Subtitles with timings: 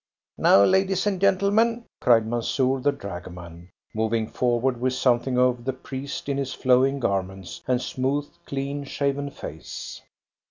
[0.39, 6.27] "Now, ladies and gentlemen!" cried Mansoor, the dragoman, moving forward with something of the priest
[6.27, 10.01] in his flowing garments and smooth, clean shaven face.